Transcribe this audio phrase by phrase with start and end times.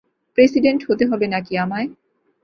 [0.37, 1.87] President হতে হবে নাকি আমায়?